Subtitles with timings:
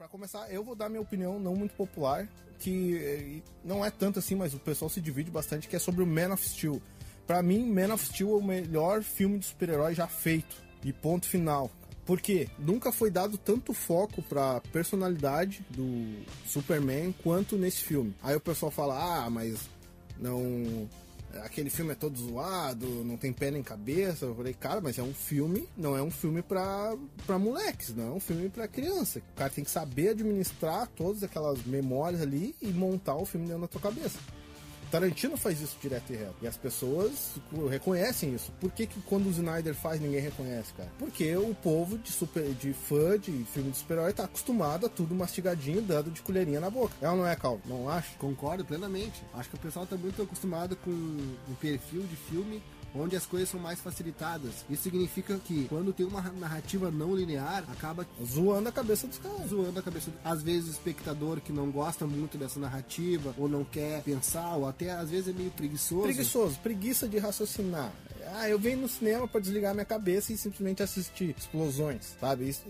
[0.00, 2.26] Pra começar, eu vou dar minha opinião não muito popular,
[2.58, 6.02] que eh, não é tanto assim, mas o pessoal se divide bastante, que é sobre
[6.02, 6.80] o Man of Steel.
[7.26, 10.56] Pra mim, Man of Steel é o melhor filme de super-herói já feito.
[10.82, 11.70] E ponto final.
[12.06, 18.14] Porque nunca foi dado tanto foco pra personalidade do Superman quanto nesse filme.
[18.22, 19.68] Aí o pessoal fala, ah, mas
[20.18, 20.88] não
[21.42, 24.26] aquele filme é todo zoado, não tem pé nem cabeça.
[24.26, 28.08] Eu falei, cara, mas é um filme, não é um filme pra, pra moleques, não
[28.08, 29.20] é um filme pra criança.
[29.20, 33.62] O cara tem que saber administrar todas aquelas memórias ali e montar o filme dentro
[33.62, 34.18] da tua cabeça.
[34.90, 36.34] Tarantino faz isso direto e reto.
[36.42, 37.34] E as pessoas
[37.70, 38.52] reconhecem isso.
[38.60, 40.90] Por que, que quando o Snyder faz ninguém reconhece, cara?
[40.98, 45.14] Porque o povo de, super, de fã de filme de super-herói tá acostumado a tudo
[45.14, 46.94] mastigadinho, dando de colherinha na boca.
[47.00, 47.60] É ou não é, Cal?
[47.64, 48.16] Não acho?
[48.16, 49.22] Concordo plenamente.
[49.34, 52.62] Acho que o pessoal tá muito acostumado com um perfil de filme
[52.94, 54.64] onde as coisas são mais facilitadas.
[54.68, 59.48] Isso significa que quando tem uma narrativa não linear, acaba zoando a cabeça dos caras.
[59.48, 60.10] Zoando a cabeça.
[60.24, 64.68] Às vezes o espectador que não gosta muito dessa narrativa, ou não quer pensar, ou
[64.68, 66.02] até às vezes é meio preguiçoso.
[66.02, 67.92] Preguiçoso, preguiça de raciocinar.
[68.34, 72.48] Ah, eu venho no cinema para desligar minha cabeça e simplesmente assistir explosões, sabe?
[72.48, 72.62] Isso,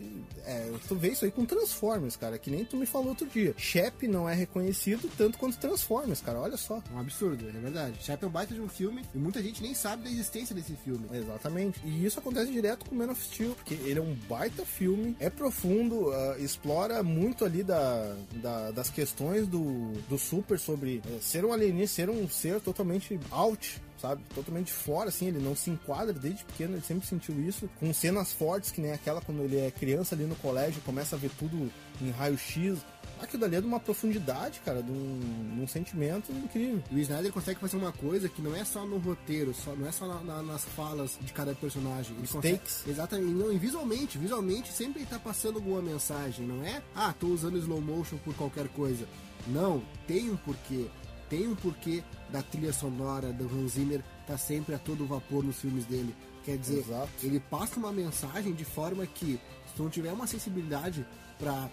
[0.45, 3.55] é, tu vê isso aí com Transformers, cara, que nem tu me falou outro dia.
[3.57, 6.83] Shep não é reconhecido tanto quanto Transformers, cara, olha só.
[6.91, 8.03] É um absurdo, é verdade.
[8.03, 10.75] Shep é um baita de um filme e muita gente nem sabe da existência desse
[10.77, 11.07] filme.
[11.13, 11.81] Exatamente.
[11.85, 15.29] E isso acontece direto com Man of Steel, porque ele é um baita filme, é
[15.29, 21.45] profundo, uh, explora muito ali da, da, das questões do, do Super sobre uh, ser
[21.45, 24.23] um alienígena, ser um ser totalmente out sabe?
[24.35, 28.33] Totalmente fora, assim, ele não se enquadra desde pequeno, ele sempre sentiu isso, com cenas
[28.33, 31.71] fortes, que nem aquela quando ele é criança ali no colégio, começa a ver tudo
[32.01, 32.79] em raio-x.
[33.21, 36.83] Aquilo dali é de uma profundidade, cara, de um, de um sentimento incrível.
[36.91, 39.93] O Snyder consegue fazer uma coisa que não é só no roteiro, só, não é
[39.93, 42.17] só na, na, nas falas de cada personagem.
[42.17, 46.83] Ele consegue, exatamente, não, e visualmente, visualmente sempre ele tá passando alguma mensagem, não é?
[46.95, 49.07] Ah, tô usando slow motion por qualquer coisa.
[49.47, 50.87] Não, tem um porquê
[51.31, 55.57] tem um porquê da trilha sonora do Hans Zimmer tá sempre a todo vapor nos
[55.61, 56.15] filmes dele.
[56.45, 57.09] Quer dizer, Exato.
[57.23, 61.07] ele passa uma mensagem de forma que, se tu não tiver uma sensibilidade
[61.39, 61.71] para uh,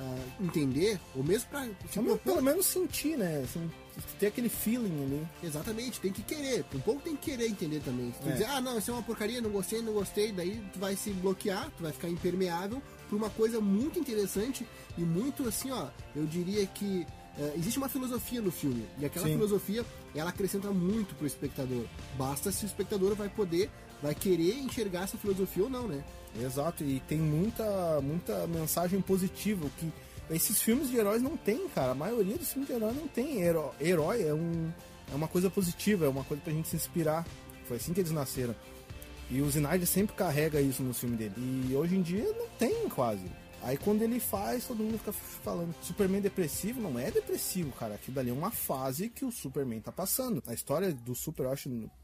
[0.00, 3.42] ah, entender, ou mesmo para tipo, pelo menos sentir, né?
[3.44, 3.70] Assim,
[4.18, 5.28] ter aquele feeling ali.
[5.42, 6.64] Exatamente, tem que querer.
[6.74, 8.12] Um pouco tem que querer entender também.
[8.12, 8.32] Se tu é.
[8.32, 11.10] dizer, ah, não, isso é uma porcaria, não gostei, não gostei, daí tu vai se
[11.10, 16.26] bloquear, tu vai ficar impermeável por uma coisa muito interessante e muito assim, ó, eu
[16.26, 17.06] diria que
[17.38, 19.34] é, existe uma filosofia no filme e aquela Sim.
[19.34, 19.84] filosofia
[20.14, 21.84] ela acrescenta muito pro espectador.
[22.16, 23.70] Basta se o espectador vai poder,
[24.02, 26.02] vai querer enxergar essa filosofia ou não, né?
[26.40, 29.90] Exato, e tem muita, muita mensagem positiva que
[30.30, 31.92] esses filmes de heróis não tem, cara.
[31.92, 33.40] A maioria dos filmes de heróis não tem.
[33.40, 34.70] Herói, herói é, um,
[35.10, 37.26] é uma coisa positiva, é uma coisa pra gente se inspirar.
[37.66, 38.54] Foi assim que eles nasceram.
[39.30, 41.34] E o Snyder sempre carrega isso no filme dele.
[41.70, 43.24] E hoje em dia não tem quase.
[43.62, 47.94] Aí quando ele faz, todo mundo fica falando Superman depressivo, não é depressivo, cara.
[47.94, 50.42] Aquilo dali é uma fase que o Superman tá passando.
[50.46, 51.52] A história do Super, eu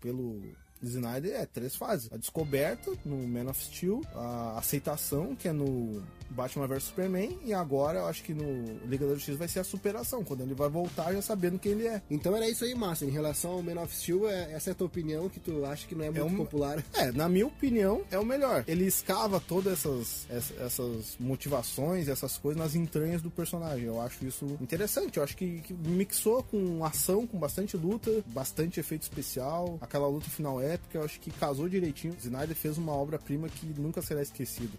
[0.01, 0.43] pelo
[0.89, 2.11] Snyder é três fases.
[2.13, 7.55] A descoberta no Man of Steel, a aceitação, que é no Batman vs Superman, e
[7.55, 10.69] agora eu acho que no Liga da Justiça vai ser a superação, quando ele vai
[10.69, 12.03] voltar já sabendo quem ele é.
[12.11, 13.09] Então era isso aí, Márcio.
[13.09, 15.87] Em relação ao Man of Steel, é, essa é a tua opinião que tu acha
[15.87, 16.85] que não é muito é um, popular?
[16.95, 18.65] É, na minha opinião, é o melhor.
[18.67, 20.27] Ele escava todas essas,
[20.61, 23.85] essas motivações, essas coisas nas entranhas do personagem.
[23.85, 25.17] Eu acho isso interessante.
[25.17, 29.77] Eu acho que, que mixou com ação, com bastante luta, bastante efeito especial.
[29.81, 32.17] Aquela luta final épica, eu acho que casou direitinho.
[32.19, 34.77] Snyder fez uma obra-prima que nunca será esquecida.